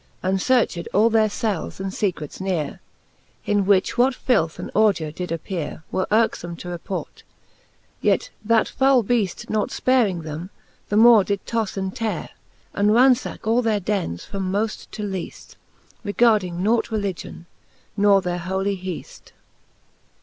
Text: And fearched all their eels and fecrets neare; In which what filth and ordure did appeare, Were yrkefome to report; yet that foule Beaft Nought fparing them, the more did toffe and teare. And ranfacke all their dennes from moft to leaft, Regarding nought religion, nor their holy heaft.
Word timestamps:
And 0.23 0.41
fearched 0.41 0.87
all 0.95 1.11
their 1.11 1.29
eels 1.45 1.79
and 1.79 1.91
fecrets 1.93 2.41
neare; 2.41 2.79
In 3.45 3.67
which 3.67 3.99
what 3.99 4.15
filth 4.15 4.57
and 4.57 4.71
ordure 4.73 5.11
did 5.11 5.29
appeare, 5.31 5.83
Were 5.91 6.07
yrkefome 6.09 6.57
to 6.57 6.69
report; 6.69 7.21
yet 8.01 8.31
that 8.43 8.67
foule 8.67 9.03
Beaft 9.03 9.51
Nought 9.51 9.69
fparing 9.69 10.23
them, 10.23 10.49
the 10.89 10.97
more 10.97 11.23
did 11.23 11.45
toffe 11.45 11.77
and 11.77 11.95
teare. 11.95 12.29
And 12.73 12.89
ranfacke 12.89 13.45
all 13.45 13.61
their 13.61 13.79
dennes 13.79 14.25
from 14.25 14.51
moft 14.51 14.89
to 14.89 15.03
leaft, 15.03 15.53
Regarding 16.03 16.63
nought 16.63 16.89
religion, 16.89 17.45
nor 17.95 18.23
their 18.23 18.39
holy 18.39 18.77
heaft. 18.77 19.33